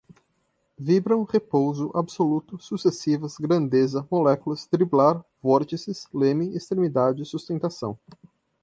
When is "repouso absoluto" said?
1.21-2.57